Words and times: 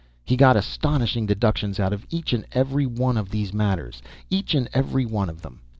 He 0.25 0.35
got 0.35 0.57
astonishing 0.57 1.27
"deductions" 1.27 1.79
out 1.79 1.93
of 1.93 2.07
each 2.09 2.33
and 2.33 2.47
every 2.53 2.87
one 2.87 3.17
of 3.17 3.29
these 3.29 3.53
matters 3.53 4.01
each 4.31 4.55
and 4.55 4.67
every 4.73 5.05
one 5.05 5.29
of 5.29 5.43
them. 5.43 5.59